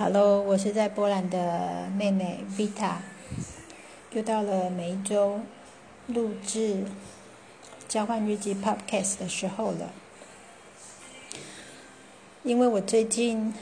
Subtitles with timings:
[0.00, 2.98] Hello，我是在波兰的妹妹 Vita，
[4.12, 5.40] 又到了每一周
[6.06, 6.84] 录制
[7.88, 9.90] 交换日记 Podcast 的时候了。
[12.44, 13.52] 因为我最近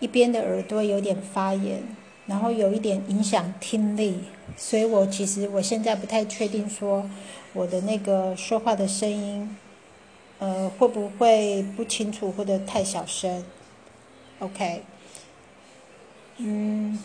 [0.00, 1.82] 一边的耳朵有点发炎，
[2.24, 4.24] 然后有一点影响听力，
[4.56, 7.06] 所以我其实我现在不太确定说
[7.52, 9.54] 我的那个说话的声音，
[10.38, 13.44] 呃，会不会不清楚或者太小声。
[14.40, 14.82] OK，
[16.38, 16.98] 嗯，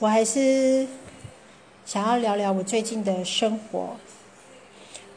[0.00, 0.88] 我还是
[1.86, 3.96] 想要聊聊我最近的生活。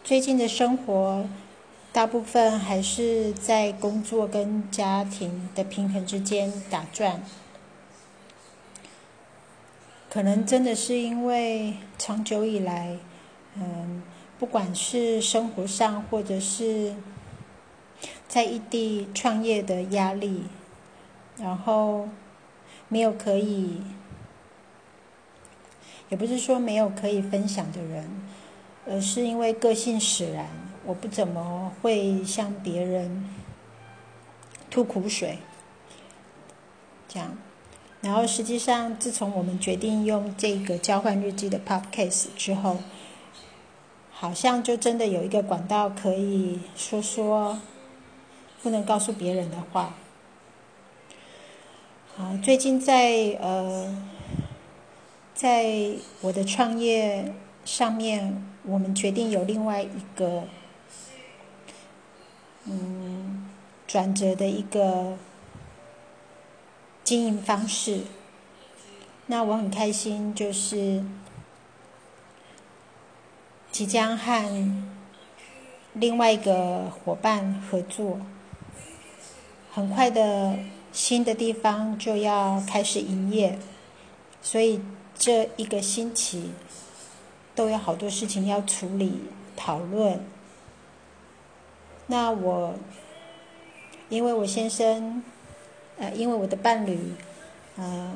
[0.04, 1.26] 最近的生活
[1.91, 7.23] 大部分还是在工作跟家庭的平衡之间打转。
[10.09, 12.98] 可能真的是因为长久以来，
[13.55, 14.04] 嗯，
[14.38, 16.93] 不管是生活上或者是。
[18.36, 20.44] 在异地创业的压力，
[21.38, 22.10] 然后
[22.90, 23.82] 没有可以，
[26.10, 28.27] 也不是说没有可以分享的人，
[28.86, 30.50] 而是因为个性使然，
[30.86, 33.26] 我不怎么会向别人
[34.70, 35.38] 吐苦水，
[37.08, 37.38] 这样。
[38.02, 42.80] 然后实际上，自从我们决定用这个交换日记的 podcast 之后，
[44.12, 47.62] 好像就真的有一个管道可以说说。
[48.62, 49.96] 不能告诉别人的话。
[52.18, 53.94] 啊，最近在呃，
[55.34, 57.34] 在我的创业
[57.66, 60.44] 上面，我们决定有另外一个
[62.64, 63.50] 嗯
[63.86, 65.18] 转折的一个
[67.03, 68.03] 经营方式。
[69.28, 71.03] 那我很开心，就是
[73.72, 74.72] 即将和
[75.94, 78.20] 另外一个伙伴合作。
[79.75, 80.57] 很快的
[80.94, 83.59] 新的地方就要开始营业，
[84.41, 84.80] 所以
[85.18, 86.52] 这一个星期
[87.53, 89.19] 都有好多事情要处理
[89.53, 90.25] 讨论。
[92.08, 92.75] 那我
[94.08, 95.22] 因为我先生，
[95.97, 96.97] 呃，因为我的伴侣，
[97.75, 98.14] 呃，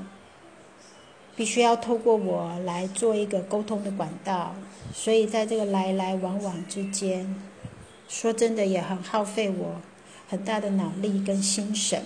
[1.36, 4.56] 必须要透过我来做一个沟通的管道，
[4.94, 7.36] 所以在这个来来往往之间，
[8.08, 9.82] 说真的也很耗费我。
[10.30, 12.04] 很大的脑力跟心神，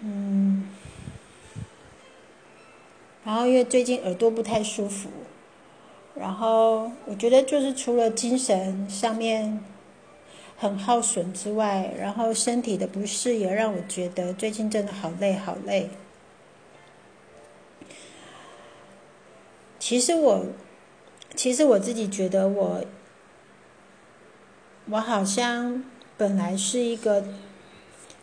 [0.00, 0.68] 嗯，
[3.24, 5.08] 然后因为最近耳朵不太舒服，
[6.16, 9.60] 然后我觉得就是除了精神上面
[10.56, 15.88] 很耗损之外，然后身体的不适也让我觉得最近真的好累好累。
[19.78, 20.46] 其实我，
[21.36, 22.84] 其实我自己觉得我。
[24.90, 25.82] 我好像
[26.18, 27.24] 本来是一个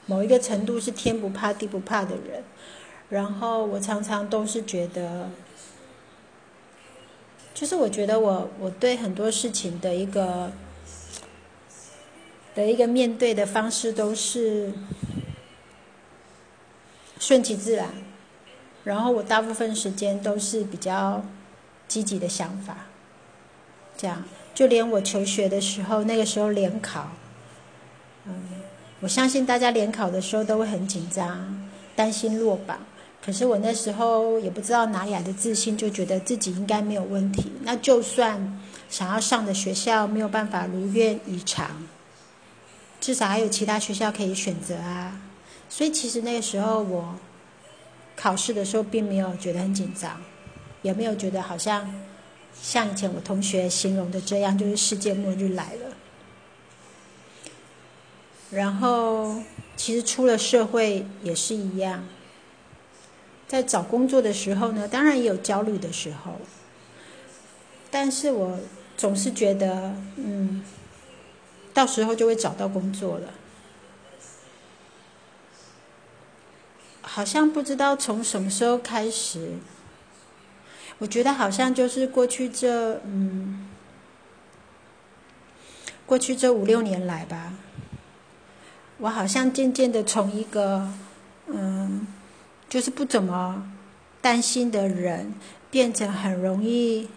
[0.05, 2.43] 某一个程度是天不怕地不怕的人，
[3.09, 5.29] 然后我常常都是觉得，
[7.53, 10.51] 就是我觉得我我对很多事情的一个
[12.53, 14.71] 的一个面对的方式都是
[17.19, 17.89] 顺其自然，
[18.83, 21.25] 然后我大部分时间都是比较
[21.87, 22.85] 积极的想法，
[23.97, 24.23] 这样。
[24.53, 27.09] 就连我求学的时候，那个时候联考，
[28.25, 28.33] 嗯，
[28.99, 32.77] 我相信大家联考的时候都会很紧张，担心落榜。
[33.23, 37.51] 可是我那时候也不知道哪里来的自信，就觉得自己应该没有问题。
[37.63, 41.87] 那就算想要上的学校没有办法如愿以偿，
[42.99, 45.21] 至少还有其他学校可以选择啊。
[45.69, 47.15] 所以其实那个时候我
[48.15, 50.19] 考试的时候并没有觉得很紧张，
[50.81, 51.89] 也没有觉得好像。
[52.53, 55.95] 像以前我同学形容的这样，就是世界末日来了。
[58.51, 59.41] 然后，
[59.77, 62.03] 其实出了社会也是一样，
[63.47, 66.33] 在找工作的时候呢，当然也有焦虑的时候。
[67.89, 68.59] 但是我
[68.97, 70.63] 总是觉得，嗯，
[71.73, 73.33] 到时候就会找到工作了。
[77.01, 79.57] 好像不知道从什么时候开始。
[81.01, 83.67] 我觉得好像就是过去这嗯，
[86.05, 87.53] 过去这五六年来吧，
[88.99, 90.87] 我好像渐渐的从一个
[91.47, 92.05] 嗯，
[92.69, 93.67] 就是不怎么
[94.21, 95.33] 担心的人，
[95.71, 97.09] 变成很容易、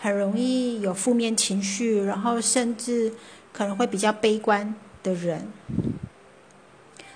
[0.00, 3.12] 很容易有负面情绪，然后甚至
[3.52, 4.74] 可能会比较悲观
[5.04, 5.46] 的人，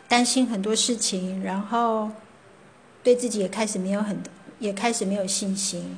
[0.07, 2.13] 担心很多事情，然后
[3.03, 4.23] 对自己也开始没有很。
[4.65, 5.97] 也开始没有信心。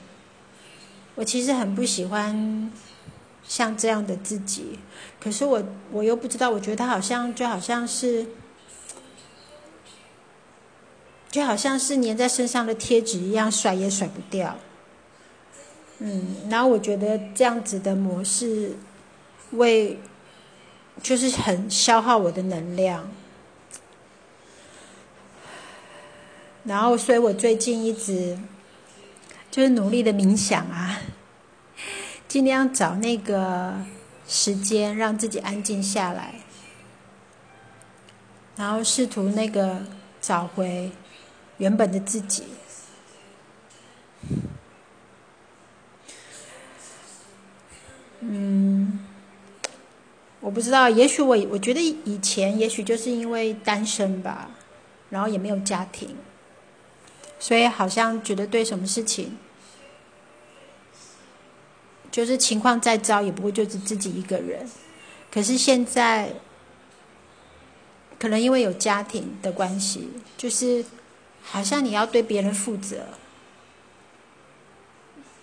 [1.14, 2.70] 我其实很不喜欢
[3.46, 4.78] 像这样的自己，
[5.20, 8.26] 可是我我又不知道，我觉得他好像就好像是，
[11.30, 14.56] 就好像是粘在身上的贴纸一样，甩也甩不掉。
[15.98, 18.76] 嗯，然后我觉得这样子的模式，
[19.52, 19.98] 为
[21.00, 23.08] 就是很消耗我的能量。
[26.64, 28.36] 然后，所以我最近一直
[29.56, 31.00] 就是努力的冥想啊。
[32.28, 33.72] 尽量找那个
[34.28, 36.34] 时间让自己安静下来，
[38.54, 39.80] 然后试图那个
[40.20, 40.92] 找回
[41.56, 42.44] 原本的自己。
[48.20, 49.06] 嗯，
[50.40, 54.50] 我不知道，也许我我觉得以前也许就是因为单身吧，
[55.08, 56.14] 然后也没有家庭，
[57.38, 59.38] 所以好像觉得对什么事情。
[62.16, 64.66] 就是情况再糟，也不会就是自己一个人。
[65.30, 66.32] 可是现在，
[68.18, 70.82] 可能因为有家庭的关系，就是
[71.42, 73.04] 好像你要对别人负责。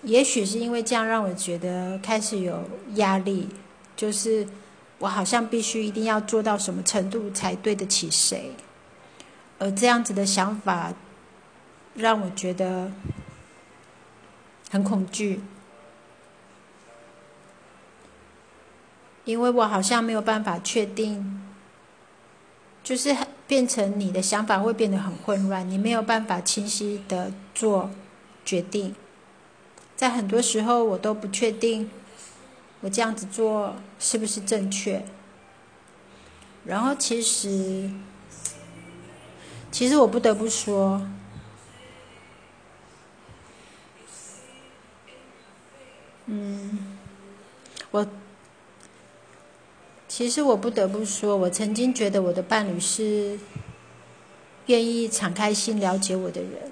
[0.02, 3.50] 也许是因为这样，让我觉得开始有压力，
[3.96, 4.48] 就是
[4.98, 8.52] 我好像必须一定要做到什么程度才对得起谁。
[9.60, 10.92] 而这样子的想法，
[11.94, 12.92] 让我觉得
[14.72, 15.40] 很恐惧。
[19.26, 21.42] 因为我好像没有办法确定，
[22.84, 23.16] 就是
[23.48, 27.90] 变成你的想法会变得很混乱，你没有办法清晰的做
[28.44, 28.94] 决定，
[29.96, 31.90] 在很多时候我都不确定
[32.82, 35.06] 我这样子做是不是正确。
[36.66, 37.90] 然后其实，
[39.72, 41.08] 其实我不得不说，
[46.26, 46.80] 嗯，
[47.92, 48.06] 我。
[50.16, 53.40] 其实我不得不说，我曾经觉得我的伴侣是
[54.68, 56.72] 愿意敞开心了解我的人，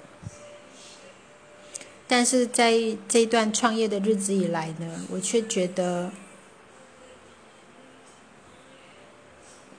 [2.06, 6.12] 但是在这段创业的日子以来呢，我却觉得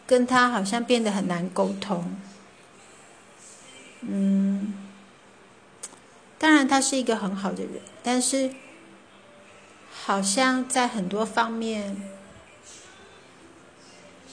[0.05, 2.17] 跟他好像变得很难沟通。
[4.01, 4.73] 嗯，
[6.37, 8.53] 当然他是一个很好的人，但是
[9.89, 12.09] 好像在很多方面。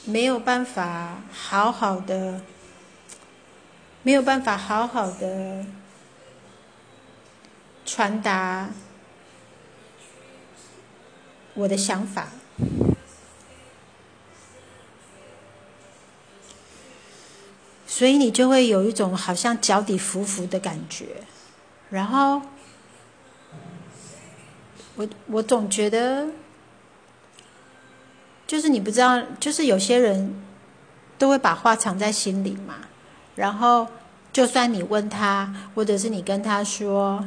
[0.07, 2.41] 没有办法好好的，
[4.03, 5.65] 没有办法好好的
[7.85, 8.71] 传达
[11.55, 12.29] 我的想法，
[17.87, 21.23] 所以你就会有一种好像脚底浮浮的感觉，
[21.91, 22.43] 然后
[24.97, 26.27] 我我总觉得。
[28.51, 30.35] 就是你不知道，就是有些人
[31.17, 32.75] 都会把话藏在心里嘛。
[33.37, 33.87] 然后，
[34.33, 37.25] 就算你问他，或者是你跟他说，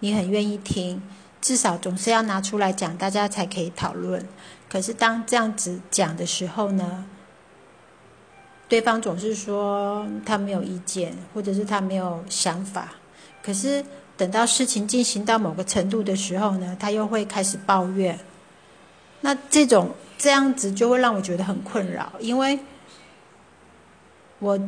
[0.00, 1.00] 你很愿意听，
[1.40, 4.26] 至少总是要拿出来讲，大家才可以讨论。
[4.68, 7.04] 可是当这样子讲的时候呢，
[8.68, 12.88] 对方总是说他没有意见，或者是他没有想法。
[13.40, 13.84] 可是
[14.16, 18.18] 等到事情进行到某个程度的时候呢，他又会开始抱怨。
[19.20, 19.90] 那这种。
[20.22, 22.58] 这样子就会让我觉得很困扰，因为
[24.38, 24.60] 我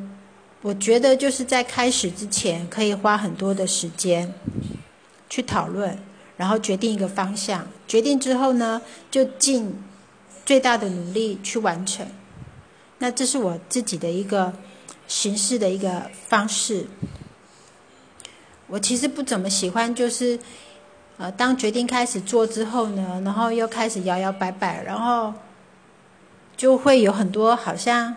[0.62, 4.32] 我觉得就是在开始之前可以花很多的时间
[5.28, 5.98] 去讨论，
[6.38, 7.68] 然后决定一个方向。
[7.86, 8.80] 决定之后呢，
[9.10, 9.78] 就尽
[10.46, 12.06] 最大的努力去完成。
[12.96, 14.54] 那这是我自己的一个
[15.06, 16.86] 行事的一个方式。
[18.68, 20.38] 我其实不怎么喜欢就是。
[21.22, 25.32] 呃，当决定开始做之后呢，然后又开始摇摇摆摆，然后
[26.56, 28.16] 就会有很多好像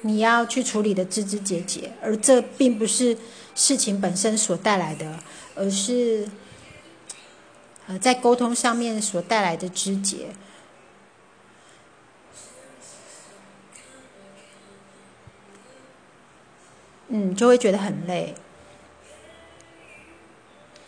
[0.00, 3.18] 你要去处理的枝枝节节，而这并不是
[3.54, 5.18] 事情本身所带来的，
[5.54, 6.26] 而是
[7.86, 10.28] 呃在沟通上面所带来的枝节，
[17.08, 18.34] 嗯，就会觉得很累。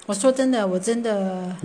[0.07, 1.57] 我说真的，我真的，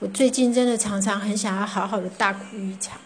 [0.00, 3.00] 我最近真的常常很想要好好的大哭一场，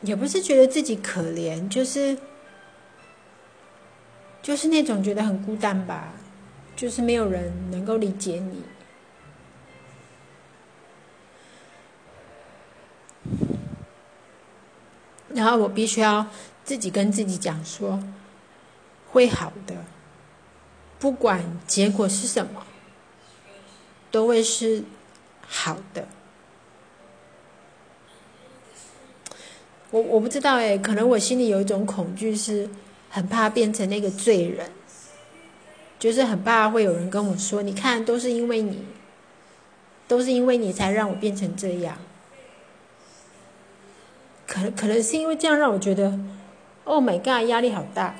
[0.00, 2.18] 也不是觉得自己可怜，就是。
[4.42, 6.14] 就是那种觉得很孤单吧
[6.74, 8.62] 就是没有人能够理解你。
[15.34, 16.26] 然后我必须要
[16.64, 18.02] 自己跟自己讲说
[19.10, 19.74] 会好的
[20.98, 22.66] 不管结果是什么
[24.10, 24.82] 都会是
[25.46, 26.06] 好的。
[29.92, 32.68] 我我不知道哎可能我心里有一种恐惧是
[33.10, 34.70] 很怕变成那个罪人，
[35.98, 38.86] 就是很怕会有人跟我说：“你看，都是因为你，
[40.08, 41.98] 都是因为你才让我变成这样。”
[44.46, 46.18] 可能可能是因为这样让我觉得
[46.84, 48.16] ，Oh my God，压力好大。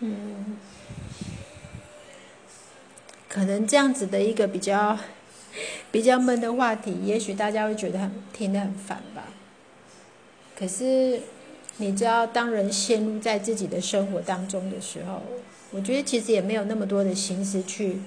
[0.00, 0.58] 嗯，
[3.28, 4.98] 可能这样子的一个比较
[5.90, 9.24] 比较闷的话题，也许大家会觉得很听得很烦吧。
[10.58, 11.22] 可是，
[11.78, 15.22] 你知道，当人陷入在自己的生活当中的时候，
[15.70, 18.00] 我觉得其实也没有那么多的心思去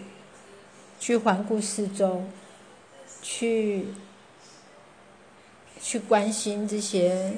[0.99, 2.23] 去环顾四周，
[3.23, 3.87] 去
[5.81, 7.33] 去关心这些。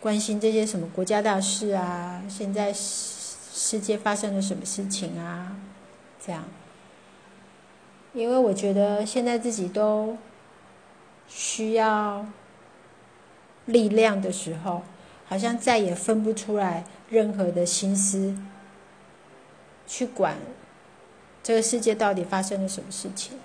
[0.00, 2.22] 关心这些什么国家大事啊？
[2.28, 5.56] 现在世世界发生了什么事情啊？
[6.24, 6.44] 这样，
[8.12, 10.16] 因为我觉得现在自己都
[11.26, 12.24] 需要
[13.66, 14.82] 力量的时候，
[15.26, 18.38] 好像再也分不出来任何的心思
[19.88, 20.36] 去管
[21.42, 23.36] 这个世界到底发生了什么事情。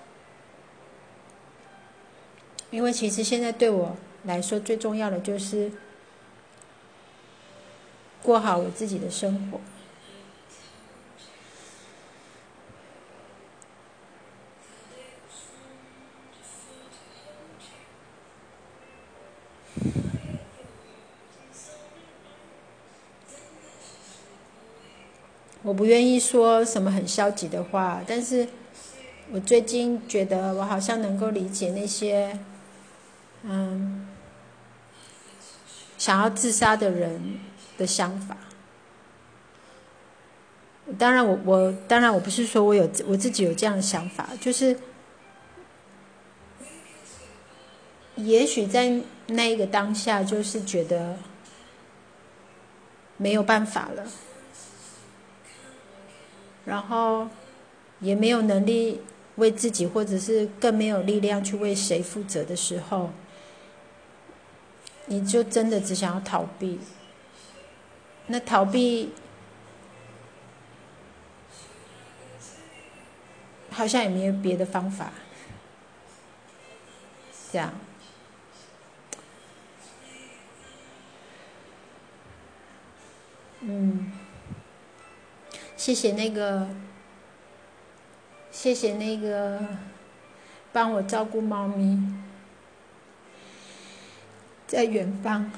[2.70, 5.72] 因为其实现在对我来说最重要的就是。
[8.24, 9.60] 过好我自己的生活。
[25.66, 28.48] 我不愿意说什么很消极的话，但是
[29.32, 32.38] 我最近觉得我好像能够理解那些，
[33.44, 34.06] 嗯，
[35.98, 37.40] 想要自杀的人。
[37.78, 38.38] 的想法，
[40.98, 44.78] 当然我我当然我不是说我有我自己有这样的想法，就是
[48.16, 51.18] 也许在那一个当下，就是觉得
[53.18, 54.06] 没有办法了，
[56.66, 57.28] 然后
[58.00, 59.02] 也没有能力
[59.38, 63.10] 为自己，或者是更没有力量去为谁负责的时候，
[65.08, 66.80] 你就真的只想要逃避。
[68.28, 69.14] 那逃避
[73.70, 75.12] 好像也没有别的方法，
[77.52, 77.74] 这样。
[83.62, 84.12] 嗯，
[85.78, 86.68] 谢谢那个，
[88.52, 89.60] 谢谢那个
[90.72, 92.14] 帮我照顾猫咪，
[94.68, 95.52] 在远方。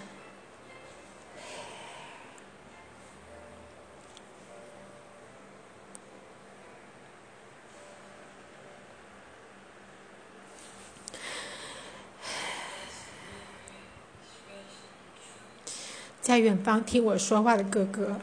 [16.26, 18.20] 在远方听我说话的哥哥，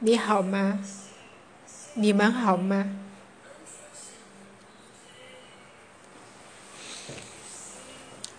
[0.00, 0.80] 你好吗？
[1.94, 2.98] 你们好吗？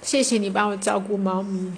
[0.01, 1.71] 谢谢你帮我照顾猫咪。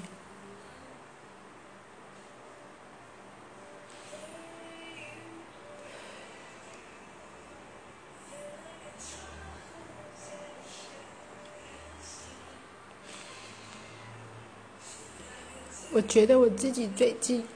[15.96, 17.48] 我觉得我自己最近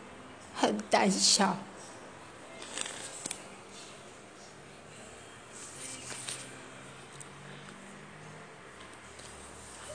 [0.55, 1.57] 很胆小，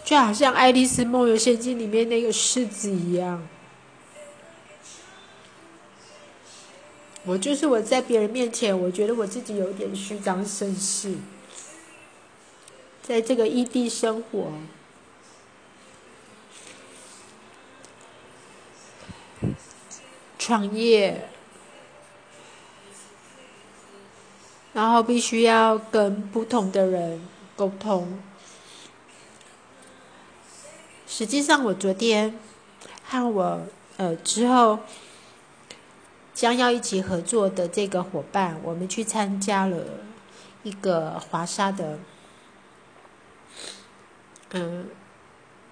[0.05, 3.49] 就好像《爱丽丝梦游仙境》里面那个狮子一样。
[7.25, 11.15] 我就是我在别人面前，我觉得我自己有点虚张声势，
[13.03, 14.53] 在这个异地生活。
[20.47, 21.27] 创业，
[24.75, 28.23] 然后必须要跟不同的人沟通，
[31.09, 32.39] 实际上，我昨天
[33.07, 33.63] 和我
[33.97, 34.81] 呃之后
[36.35, 39.79] 将要一起合作的这个伙伴，我们去参加了
[40.63, 41.99] 一个华沙的
[44.51, 44.91] 嗯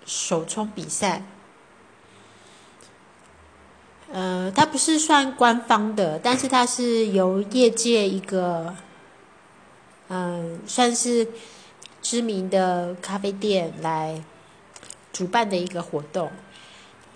[0.06, 1.22] 首冲比赛。
[4.12, 8.74] 呃，它不是算官方的，但是它是由业界一个
[10.08, 11.26] 嗯算是
[12.00, 14.22] 知名的咖啡店来。
[15.14, 16.30] 主办的一个活动，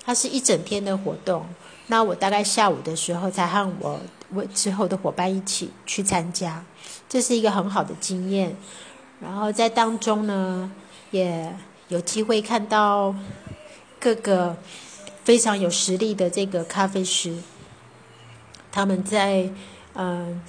[0.04, 1.46] 它是一整天的活动。
[1.86, 3.98] 那我大概下午的时候才和我
[4.34, 6.62] 我之后的伙伴一起去参加，
[7.08, 8.54] 这是一个很好的经验。
[9.18, 10.70] 然后在当中呢，
[11.10, 11.50] 也
[11.88, 13.14] 有机会看到
[13.98, 14.54] 各个
[15.26, 17.38] 非常有实力的这个咖啡师，
[18.71, 19.50] 他们在
[19.95, 20.40] 嗯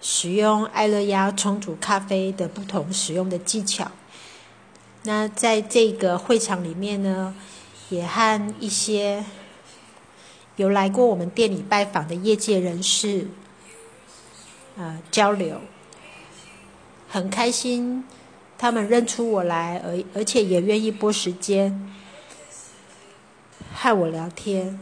[0.00, 3.92] 使用爱乐压冲煮咖啡的不同使用的技巧。
[5.04, 7.32] 那在这个会场里面呢，
[7.90, 9.24] 也和一些
[10.56, 13.28] 有来过我们店里拜访的业界人士，
[14.76, 15.60] 呃，交流，
[17.08, 18.02] 很开心，
[18.58, 21.88] 他们认出我来，而而且也愿意拨时间
[23.74, 24.78] 和我聊天，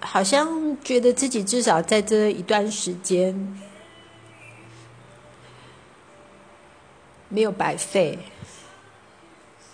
[0.00, 3.60] 好像觉得自己至少在这一段时间。
[7.30, 8.16] 没有白费，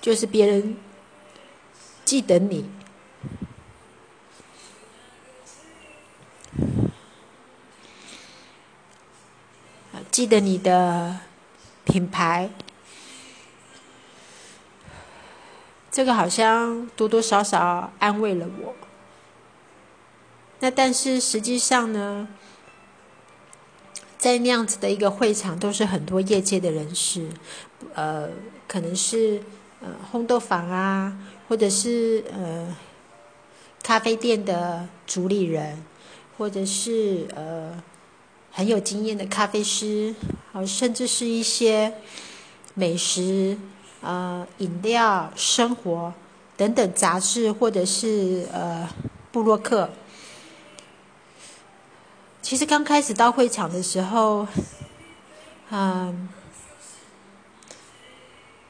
[0.01, 0.79] 就是别人
[2.07, 2.71] 记得你，
[10.11, 11.21] 记得你的
[11.85, 12.49] 品牌，
[15.91, 18.75] 这个好像多多少少安慰了我。
[20.61, 22.29] 那但是实际上呢？
[24.19, 27.27] 在那样子的一个会场，都是很多业界的人士，
[27.95, 28.29] 呃，
[28.69, 29.41] 可能是
[29.81, 31.17] 呃烘豆坊啊，
[31.49, 32.77] 或者是呃
[33.83, 35.83] 咖啡店的主理人，
[36.37, 37.83] 或者是呃
[38.53, 40.15] 很有经验的咖啡师，
[40.53, 41.95] 啊，甚至是一些
[42.75, 43.57] 美食、
[44.01, 46.13] 呃饮料、生活
[46.57, 48.89] 等等杂志，或者是呃
[49.33, 49.91] 布洛克。
[52.43, 54.47] 其实刚开始到会场的时候，
[55.71, 56.29] 嗯，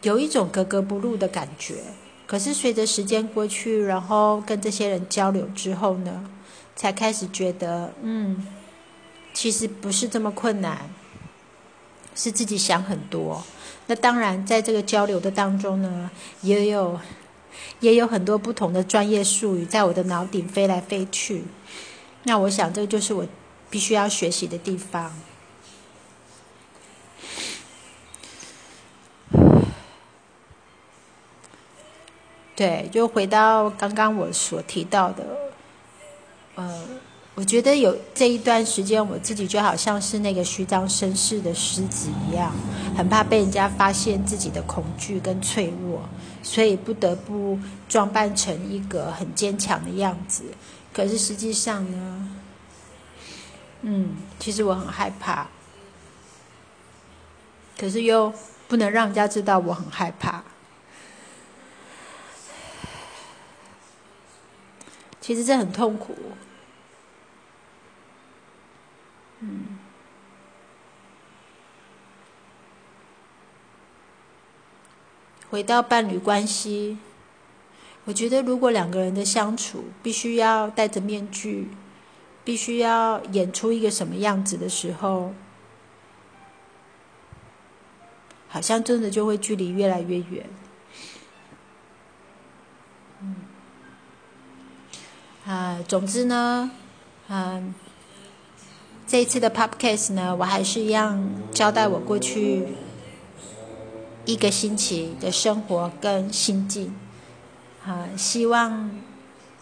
[0.02, 1.82] 有一种格格不入的感觉。
[2.26, 6.30] 可是随着时间过去，然后跟这些人交流之后呢，
[6.76, 8.46] 才开始觉得，嗯，
[9.32, 10.90] 其实不是这么困难，
[12.14, 13.42] 是自己想很多。
[13.90, 16.10] 那当然，在这个交流的当中呢，
[16.42, 17.00] 也有
[17.80, 21.42] 也有很多不同的专业术语在我的脑顶飞来飞去。
[22.22, 23.26] 那我想，这就是我。
[23.72, 25.12] 必须要学习的地方，
[32.56, 35.24] 对，就回到刚刚我所提到的，
[36.56, 36.84] 呃，
[37.40, 42.52] 我觉得有这一段时间，我自己就好像是那个虚张声势的狮子一样，
[42.94, 46.06] 很怕被人家发现自己的恐惧跟脆弱，
[46.42, 50.44] 所以不得不装扮成一个很坚强的样子。
[50.92, 52.28] 可是实际上呢？
[53.80, 55.46] 嗯，其实我很害怕，
[57.78, 58.30] 可是又
[58.68, 60.44] 不能让人家知道我很害怕。
[65.22, 66.14] 其实这很痛苦。
[75.50, 76.98] 回到伴侣关系，
[78.04, 81.68] 我觉得如果两个人的相处必须要戴着面具。
[82.42, 85.34] 必须要演出一个什么样子的时候，
[88.48, 90.46] 好像真的就会距离越来越远。
[93.20, 93.36] 嗯，
[95.46, 96.70] 啊，总之呢，
[97.28, 97.74] 嗯，
[99.06, 102.68] 这一次的 podcast 呢，我还是一样交代我过去
[104.24, 106.94] 一个星期的生活跟心境。
[107.84, 108.90] 啊，希望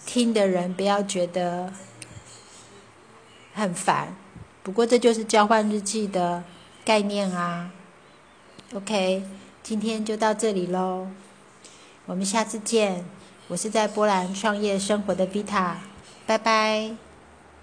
[0.06, 1.72] 听的人不要觉得。
[3.54, 4.14] 很烦，
[4.62, 6.44] 不过这就是交换日记的
[6.84, 7.72] 概念啊。
[8.72, 9.24] OK，
[9.64, 11.08] 今天就到这里喽，
[12.06, 13.04] 我们下次见。
[13.48, 15.74] 我是在波兰创业生活的 Vita，
[16.24, 17.07] 拜拜。